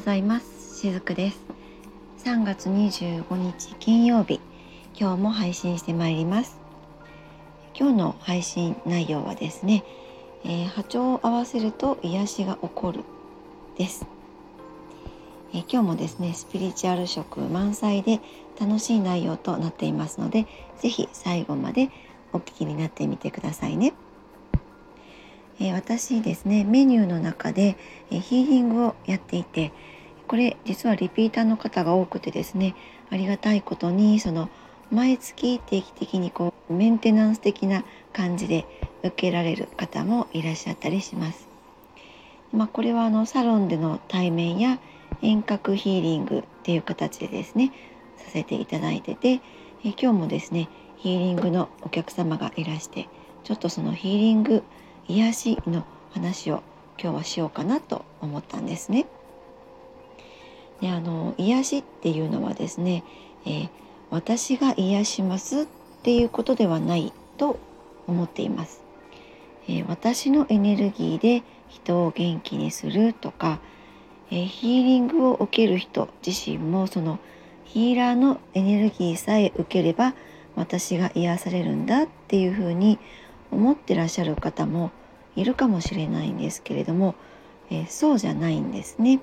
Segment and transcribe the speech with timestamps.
[0.00, 0.80] ございます。
[0.80, 1.38] しずくです。
[2.24, 4.40] 3月25日金曜日
[4.98, 6.58] 今日も配信してまいります。
[7.78, 9.84] 今日の配信内容はですね、
[10.42, 13.04] えー、波長を合わせると癒しが起こる
[13.76, 14.06] です、
[15.52, 18.20] えー、今日もですねスピリチュアル色満載で
[18.58, 20.46] 楽しい内容となっていますので
[20.78, 21.90] 是非最後まで
[22.32, 23.92] お聞きになってみてくださいね。
[25.60, 27.76] え私ですねメニューの中で、
[28.10, 29.72] えヒーリングをやっていて
[30.30, 32.76] これ実はリピーターの方が多くてですね
[33.10, 34.48] ありがたいことにその
[34.92, 38.64] 毎月定期的にこうメンテナンス的な感じで
[39.02, 41.48] 受けられる方もいらっしゃったりします。
[42.52, 44.78] まあ、これはあのサロンでの対面や
[45.20, 47.72] 遠隔ヒーリングっていう形でですね
[48.16, 49.40] させていただいててえ
[49.82, 50.68] 今日もですね
[50.98, 53.08] ヒーリングのお客様がいらして
[53.42, 54.62] ちょっとそのヒーリング
[55.08, 56.62] 癒しの話を
[57.02, 59.06] 今日はしようかなと思ったんですね。
[60.80, 63.04] であの癒しっていうのはですね、
[63.44, 63.70] えー、
[64.10, 65.66] 私が癒しますっ
[66.02, 67.58] ていうことではないと
[68.06, 68.82] 思っています。
[69.68, 73.60] えー、私のエネルギーで人を元気にするとか、
[74.30, 77.18] えー、ヒーリングを受ける人自身もその
[77.64, 80.14] ヒーラーのエネルギーさえ受ければ
[80.56, 82.98] 私が癒されるんだっていうふうに
[83.52, 84.90] 思ってらっしゃる方も
[85.36, 87.14] いるかもしれないんですけれども、
[87.70, 89.20] えー、そうじゃないんですね。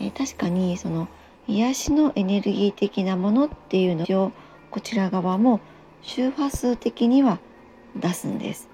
[0.00, 1.08] えー、確かにその
[1.46, 4.32] 癒しのエネルギー的なものっていうのを
[4.70, 5.60] こちら側も
[6.02, 7.38] 周波数的には
[7.96, 8.68] 出すんです。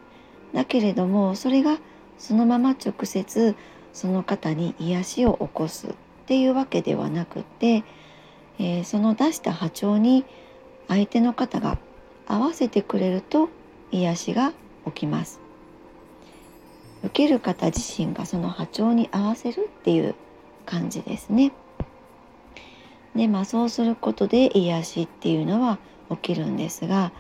[0.53, 1.79] だけれどもそれが
[2.19, 3.55] そのまま直接
[3.93, 5.91] その方に癒しを起こすっ
[6.27, 7.83] ていうわけではなくて、
[8.59, 10.25] えー、その出した波長に
[10.89, 11.79] 相手の方が
[12.27, 13.49] 合わせてくれると
[13.91, 14.53] 癒しが
[14.87, 15.41] 起きます。
[17.03, 20.15] 受ける方自身がその波長に合わせるっていう
[20.67, 21.53] 感じですね。
[23.15, 25.79] でまあそうすることで癒しっていうのは
[26.11, 27.13] 起きるんですが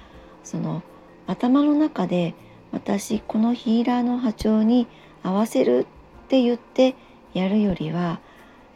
[0.44, 0.82] その
[1.26, 2.34] 頭の中で
[2.70, 4.86] 私このヒーラーの波長に
[5.22, 5.86] 合わせる
[6.26, 6.94] って言って
[7.32, 8.20] やるよりは、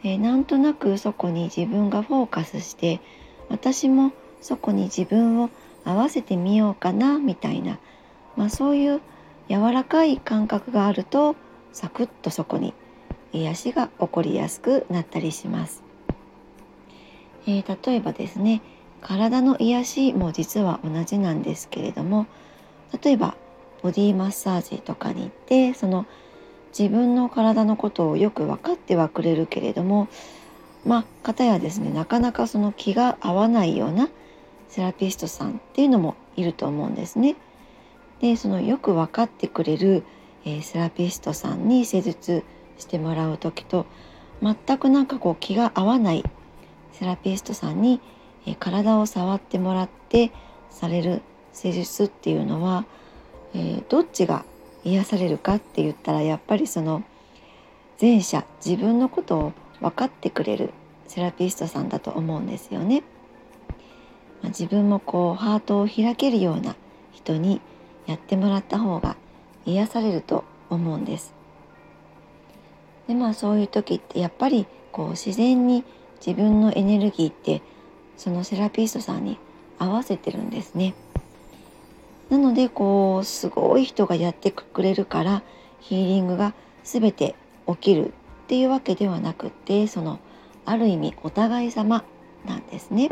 [0.03, 2.99] えー、なんとなくそこに自分がフォーカスして
[3.49, 4.11] 私も
[4.41, 5.49] そこに自分を
[5.85, 7.79] 合わせてみようかなみたいな、
[8.35, 9.01] まあ、そういう
[9.49, 11.35] 柔らかい感覚があると
[11.73, 12.73] サクッとそこに
[13.33, 15.83] 癒しが起こりやすくなったりします。
[17.47, 18.61] えー、例えばですね
[19.01, 22.27] 体の癒しも実は同じなんですけれども
[23.03, 23.35] 例えば
[23.81, 26.05] ボディマッサージとかに行ってその
[26.77, 30.07] 自分の体のことをよく分かってはくれるけれども
[30.85, 34.09] まあ方やですねなかなかその気が合わないような
[34.69, 37.35] セラピストさんっていうのもいると思うんですね。
[38.21, 40.03] でそのよく分かってくれる、
[40.45, 42.43] えー、セラピストさんに施術
[42.81, 43.85] してもらう時と
[44.41, 46.23] 全くなんかこう気が合わない
[46.93, 48.01] セラピストさんに、
[48.45, 50.31] え、体を触ってもらって
[50.69, 51.21] される
[51.53, 52.85] 施術っていうのは、
[53.53, 54.45] えー、どっちが
[54.83, 57.03] 癒されるかって言ったらやっぱりその
[57.99, 60.71] 前者自分のことを分かってくれる
[61.07, 63.03] セラピストさんだと思うんですよね。
[64.41, 66.75] まあ、自分もこうハートを開けるような
[67.11, 67.61] 人に
[68.07, 69.17] やってもらった方が
[69.65, 71.40] 癒されると思うんです。
[73.07, 75.83] でまあそういう時ってやっぱりこう自然に
[76.25, 77.61] 自分のエネルギーって
[78.17, 79.39] そのセラピストさんに
[79.79, 80.93] 合わせてるんですね。
[82.29, 85.43] なのでこうすごい人がやってくれるから
[85.79, 86.53] ヒーリングが
[86.83, 87.35] 全て
[87.67, 88.11] 起きるっ
[88.47, 90.19] ていうわけではなくってその
[90.65, 92.03] ある意味お互い様
[92.45, 93.09] なんですね。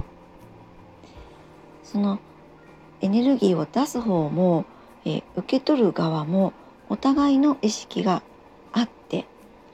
[1.83, 2.19] その
[3.01, 4.65] エネルギーを出す方も
[5.05, 6.53] え受け取る側も
[6.89, 8.21] お互いの意識が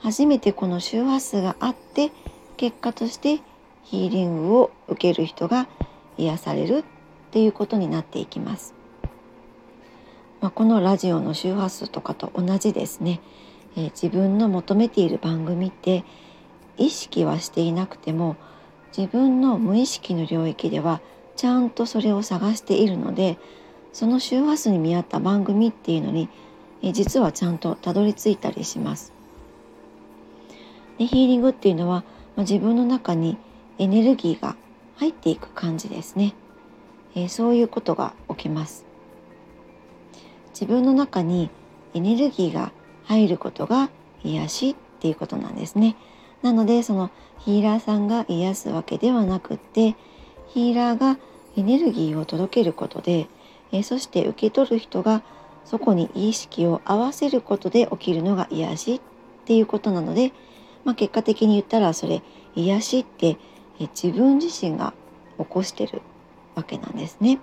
[0.06, 2.12] 初めてこの周波数があって
[2.58, 3.42] 結果として
[3.82, 5.68] ヒーリングを受ける人が
[6.20, 6.84] 癒されるっ
[7.32, 8.76] ていうことになっていきます。
[10.42, 13.20] まあ、このラジオの周波数とかと同じですね、
[13.76, 16.04] えー、自分の求めている番組って
[16.78, 18.36] 意識はしていなくても
[18.96, 21.02] 自分の無意識の領域では
[21.36, 23.40] ちゃんとそれを探しているので
[23.92, 26.30] その周波数に見合った番組っていうのに、
[26.84, 29.15] え実はちゃんとたどり着いたりします。
[30.98, 32.04] でヒーリングっていうのは、
[32.36, 33.38] まあ、自分の中に
[33.78, 34.56] エネルギーが
[34.98, 36.34] 入っていく感じですね、
[37.16, 38.86] えー、そういうことが起きます。
[40.52, 41.50] 自分の中に
[41.94, 42.72] エネルギーが
[43.04, 43.90] 入ることが
[44.24, 45.96] 癒しっていうことなんですね。
[46.42, 49.96] なのでそのヒーラーさんが癒すわけではなくって
[50.48, 51.18] ヒーラーが
[51.58, 53.28] エネルギーを届けることで
[53.72, 55.22] えそして受け取る人が
[55.64, 59.02] そこに意識を合わせることで起きるのが癒しっ
[59.46, 60.32] ていうことなので、
[60.86, 62.22] まあ、結果的に言ったらそれ
[62.56, 63.38] 癒しって
[63.80, 64.94] 自分自身が
[65.38, 66.02] 起こしてる
[66.56, 67.40] わけなんですね。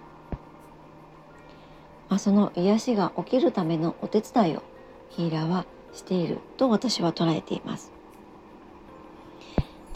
[2.09, 4.63] まあ、その癒しが起きるためのお手伝いを
[5.11, 7.93] ヒーラーはしていると私は捉えています。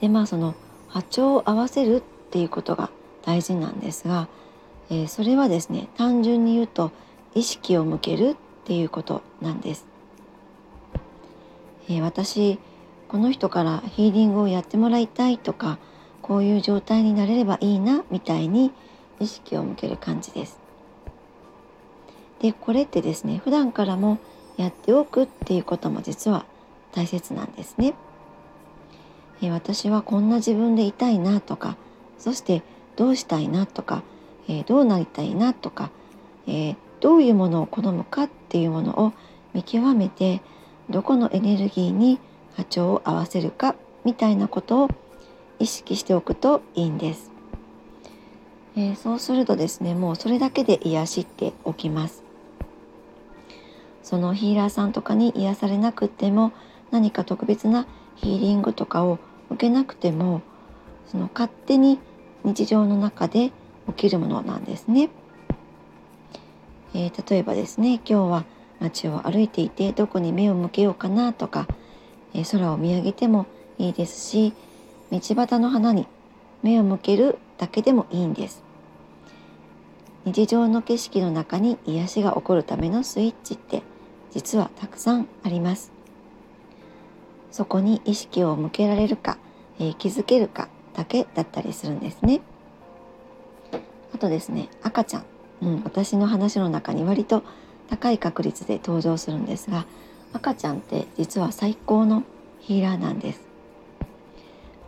[0.00, 0.54] でまあその
[0.88, 2.00] 波長を合わせるっ
[2.30, 2.90] ていうことが
[3.22, 4.28] 大事なんですが、
[4.90, 6.90] えー、それはですね単純に言うと
[7.34, 9.86] 意識を向けるっていうことなんです。
[11.88, 12.58] えー、私
[13.08, 15.78] この人からヒーリングをやってもらいたいとか
[16.22, 18.72] こういう状態になれればいいなみたいに
[19.20, 20.58] 意識を向ける感じです。
[22.40, 24.18] でこれってですね普段からも
[24.56, 26.44] やっておくっていうことも実は
[26.92, 27.94] 大切なんですね。
[29.42, 31.76] え私はこんな自分でいたいなとか
[32.18, 32.62] そして
[32.96, 34.02] どうしたいなとか、
[34.48, 35.90] え、どうなりたいなとか、
[36.46, 39.12] え、どういうものを好むかっていうものを
[39.52, 40.40] 見極めて
[40.88, 42.18] どこのエネルギーに
[42.56, 43.74] 波長を合わせるか
[44.04, 44.90] みたいなことを
[45.58, 47.30] 意識しておくといいんです。
[48.76, 52.22] えー、そうするとですねもうそれだけで癒しって起きます。
[54.02, 56.52] そのヒーラーさんとかに癒されなくても
[56.90, 59.18] 何か特別なヒーリングとかを
[59.50, 60.42] 受けなくても
[61.06, 61.98] その勝手に
[62.44, 63.50] 日常の中で
[63.88, 65.10] 起きるものなんですね。
[66.94, 68.44] えー、例えばですね今日は
[68.78, 71.66] 街を歩いていてどこに目を向けようかなとか、
[72.36, 73.46] えー、空を見上げても
[73.78, 74.52] いいですし
[75.10, 76.06] 道端の花に
[76.62, 78.64] 目を向けるだけでもいいんです。
[80.24, 83.82] 日常の景色の中に癒しが起こるためのスイッチって
[84.32, 85.92] 実はたくさんあります。
[87.52, 89.38] そこに意識を向けられるか、
[89.78, 92.40] えー、気づけるかだけだったりするんですね。
[94.12, 95.24] あとですね赤ちゃん、
[95.62, 97.44] うん、私の話の中に割と
[97.88, 99.86] 高い確率で登場するんですが
[100.36, 102.22] 赤ちゃんって実は最高の
[102.60, 103.40] ヒーラーなんです。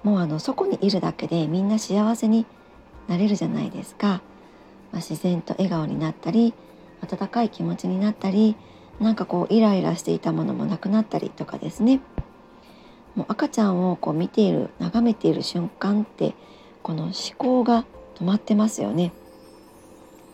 [0.03, 2.47] もうあのそこにいるだけでみんな幸せに
[3.09, 4.23] なれるじゃないですか。
[4.93, 6.55] まあ、自然と笑顔になったり
[7.03, 8.57] 温かい気持ちになったり
[9.01, 12.01] なんかこうイライラしていたものもなくなったりとかですね
[13.15, 16.35] もう赤ちゃんをこう見ている眺めている瞬間って
[16.83, 17.85] この思考が
[18.17, 19.13] 止まってますよね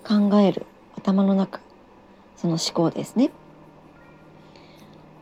[0.06, 0.66] 考える
[0.96, 1.60] 頭の中
[2.36, 3.30] その思考ですね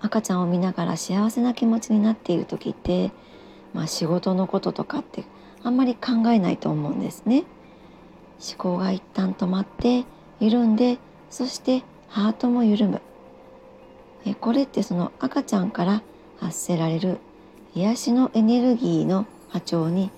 [0.03, 3.13] 赤ちゃんを見ながら幸せな気持ちになっている時って、
[3.73, 5.25] まあ、仕事のこととかって
[5.63, 7.45] あんまり考えないと思うんですね
[8.41, 10.05] 思考が一旦止まって
[10.41, 10.99] 緩んで
[11.31, 13.01] そしてハートも緩む
[14.27, 16.03] えこれってその赤ちゃんから
[16.41, 17.19] 発せられる
[17.75, 20.11] 癒しのエネルギーの波長に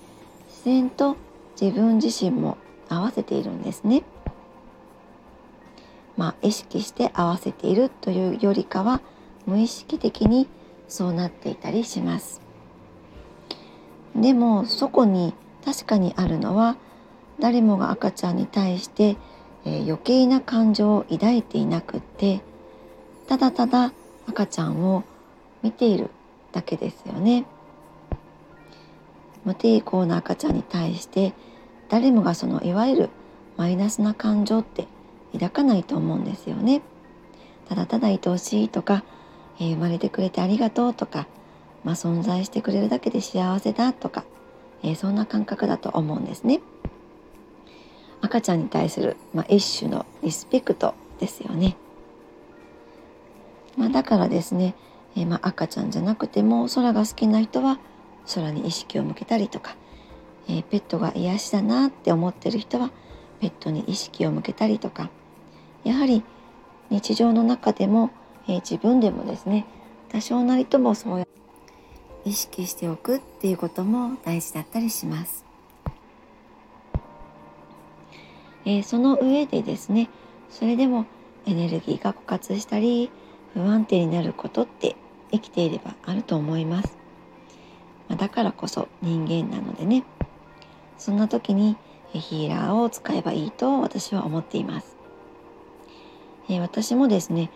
[0.47, 1.15] 自然と
[1.59, 2.57] 自分自身も
[2.89, 4.03] 合わせているんですね。
[6.17, 9.01] まあ意識して合わせているというよりかは
[9.45, 10.47] 無意識的に
[10.87, 12.41] そうなっていたりします。
[14.15, 15.33] でもそこに
[15.65, 16.77] 確かにあるのは
[17.39, 19.17] 誰もが赤ちゃんに対して、
[19.65, 22.41] えー、余計な感情を抱いていなくって
[23.27, 23.91] ただただ
[24.27, 25.03] 赤ちゃんを
[25.63, 26.09] 見ている
[26.51, 27.45] だけですよね。
[29.43, 31.33] 無抵抗な赤ちゃんに対して
[31.89, 33.09] 誰もがそのいわゆる
[33.57, 34.87] マイナスな感情って
[35.33, 36.81] 抱かないと思うんですよね。
[37.67, 39.03] ただただ愛おしいとか、
[39.59, 41.27] えー、生まれてくれてありがとうとか、
[41.83, 44.23] まあ、存在してくれるだけで幸せだとか、
[44.83, 46.61] えー、そんな感覚だと思うんですね。
[48.21, 51.77] 赤ちゃんに対する、まあ、一種のリスペクトですよね。
[53.77, 54.73] まあ、だからですね
[55.15, 57.79] えー、まあ、赤ちゃんじゃなくても空が好きな人は
[58.33, 59.75] 空に意識を向けたりとか、
[60.49, 62.91] え、ペットが癒しだなって思ってる人は
[63.39, 65.09] ペットに意識を向けたりとか
[65.83, 66.23] やはり
[66.89, 68.11] 日常の中でも、
[68.47, 69.65] えー、自分でもですね
[70.09, 71.27] 多少なりともそう
[72.25, 75.45] 意識しておくっていうことも大事だったりします。
[78.65, 80.09] えー、その上でですね
[80.49, 81.05] それでも
[81.45, 83.11] エネルギーが枯渇したり
[83.53, 84.95] 不安定になることって
[85.31, 86.97] 生きていればあると思います。
[88.07, 90.03] まあ、だからこそ人間なのでね
[90.97, 91.77] そんな時に
[92.19, 94.95] ヒーラーを使えばいいと私は思っています。
[96.49, 97.49] え私もですね、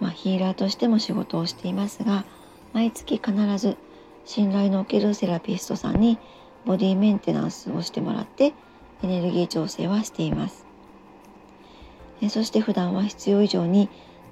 [0.00, 2.24] まあ、ヒーラーとしても仕事をしていますが
[2.72, 3.76] 毎月必ず
[4.24, 6.18] 信頼のおけるセラピストさんに
[6.64, 8.54] ボディメンテナンスをしてもらって
[9.02, 10.66] エネルギー調整はしています。
[12.22, 13.88] えそして普段は必要以上に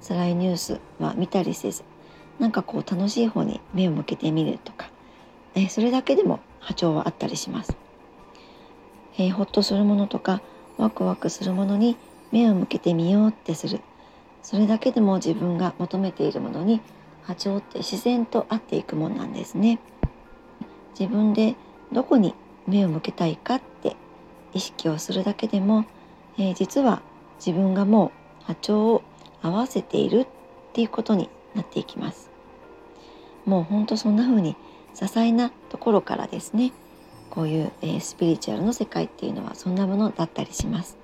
[0.07, 1.83] 辛いニュースは見たりせず
[2.37, 4.89] なんかこう楽しい方に目を向けてみるとか、
[5.55, 7.75] えそれだけでも波長はあったりします。
[9.17, 10.41] え、ほっとするものとか
[10.77, 11.97] ワクワクするものに
[12.31, 13.81] 目を向けてみようってする
[14.49, 16.81] それだけでも自分が求めているものに
[17.21, 19.79] 波長って自然と合っていくもんなんですね。
[20.99, 21.55] 自分で
[21.93, 22.33] どこに
[22.65, 23.95] 目を向けたいかって
[24.51, 25.85] 意識をするだけでも、
[26.39, 27.03] えー、実は
[27.37, 29.03] 自分がもう波長を
[29.43, 30.27] 合わせているっ
[30.73, 32.31] ていうことになっていきます
[33.45, 34.55] もうほんとそんな風に
[34.95, 36.73] 些細なところからですね
[37.29, 40.97] こういう、えー、スピリチュアルの世界っていうのはそんなものだったりします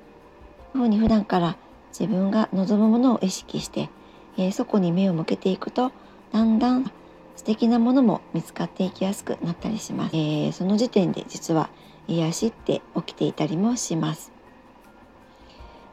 [0.73, 1.57] ふうに普段から
[1.97, 3.89] 自分が望むものを意識して、
[4.37, 5.93] えー、そこに目を向けていくと
[6.33, 6.91] だんだん
[7.37, 11.69] 素敵なものも見つかっていきやすくなったりします、えー、その時点で実は
[12.07, 14.31] 癒しって起きていたりもします。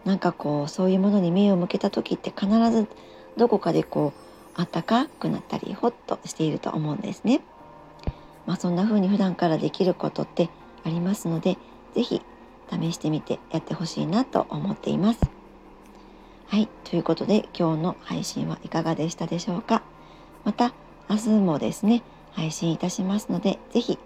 [0.04, 2.88] なんかこうそういうものに目を向けた時って必ず
[3.36, 7.40] どこかでこうあったかくなったりホッとしていると思うんですね。
[8.44, 10.50] まあそんな風に普段からできることって
[10.84, 11.56] ありますので
[11.94, 12.22] 是非
[12.70, 15.41] 試してみてやってほしいなと思っています。
[16.52, 19.82] はい、ということで今日の配信はいかがでしたでしょうか？
[20.44, 20.74] また
[21.08, 23.98] 明日もですね、配信いたしますので、是非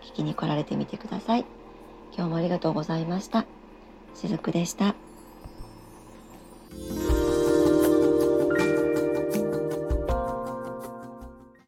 [0.00, 1.44] 聞きに来られてみてください。
[2.16, 3.44] 今日もありがとうございました。
[4.14, 4.94] しずくでした。